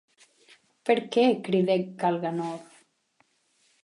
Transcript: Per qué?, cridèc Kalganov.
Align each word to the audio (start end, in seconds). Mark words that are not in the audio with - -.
Per 0.89 0.95
qué?, 1.15 1.25
cridèc 1.47 1.85
Kalganov. 2.05 2.65